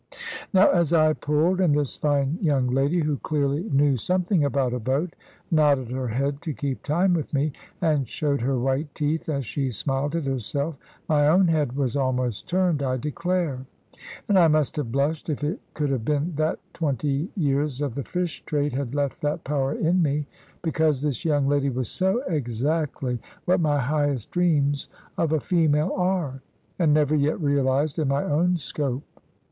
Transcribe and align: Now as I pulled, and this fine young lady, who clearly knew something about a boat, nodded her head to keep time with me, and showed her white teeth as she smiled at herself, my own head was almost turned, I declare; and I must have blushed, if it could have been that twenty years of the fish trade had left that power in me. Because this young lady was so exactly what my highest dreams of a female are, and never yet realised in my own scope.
Now 0.51 0.71
as 0.71 0.93
I 0.93 1.13
pulled, 1.13 1.61
and 1.61 1.75
this 1.77 1.95
fine 1.95 2.39
young 2.41 2.69
lady, 2.71 3.01
who 3.01 3.17
clearly 3.17 3.69
knew 3.71 3.97
something 3.97 4.43
about 4.43 4.73
a 4.73 4.79
boat, 4.79 5.15
nodded 5.51 5.91
her 5.91 6.07
head 6.07 6.41
to 6.41 6.55
keep 6.55 6.81
time 6.81 7.13
with 7.13 7.31
me, 7.35 7.51
and 7.79 8.07
showed 8.07 8.41
her 8.41 8.57
white 8.57 8.95
teeth 8.95 9.29
as 9.29 9.45
she 9.45 9.69
smiled 9.69 10.15
at 10.15 10.25
herself, 10.25 10.75
my 11.07 11.27
own 11.27 11.49
head 11.49 11.73
was 11.75 11.95
almost 11.95 12.49
turned, 12.49 12.81
I 12.81 12.97
declare; 12.97 13.67
and 14.27 14.39
I 14.39 14.47
must 14.47 14.75
have 14.77 14.91
blushed, 14.91 15.29
if 15.29 15.43
it 15.43 15.59
could 15.75 15.91
have 15.91 16.03
been 16.03 16.33
that 16.35 16.57
twenty 16.73 17.29
years 17.37 17.79
of 17.79 17.93
the 17.93 18.03
fish 18.03 18.43
trade 18.43 18.73
had 18.73 18.95
left 18.95 19.21
that 19.21 19.43
power 19.43 19.71
in 19.75 20.01
me. 20.01 20.25
Because 20.63 21.03
this 21.03 21.23
young 21.25 21.47
lady 21.47 21.69
was 21.69 21.89
so 21.89 22.23
exactly 22.27 23.19
what 23.45 23.59
my 23.59 23.77
highest 23.79 24.31
dreams 24.31 24.89
of 25.15 25.31
a 25.31 25.39
female 25.39 25.93
are, 25.95 26.41
and 26.79 26.91
never 26.91 27.13
yet 27.15 27.39
realised 27.39 27.99
in 27.99 28.07
my 28.07 28.23
own 28.23 28.57
scope. 28.57 29.03